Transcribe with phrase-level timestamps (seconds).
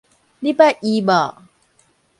[0.39, 1.07] 你捌伊無？